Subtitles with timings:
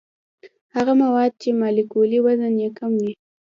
[0.75, 3.13] هغه مواد چې مالیکولي وزن یې کم وي.